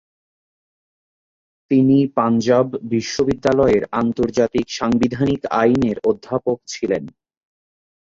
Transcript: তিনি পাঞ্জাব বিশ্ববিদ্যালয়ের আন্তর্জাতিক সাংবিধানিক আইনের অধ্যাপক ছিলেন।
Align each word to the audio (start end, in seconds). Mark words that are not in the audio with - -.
তিনি 1.71 1.97
পাঞ্জাব 2.17 2.67
বিশ্ববিদ্যালয়ের 2.93 3.83
আন্তর্জাতিক 4.01 4.65
সাংবিধানিক 4.69 5.41
আইনের 5.61 5.97
অধ্যাপক 6.03 6.57
ছিলেন। 6.67 7.03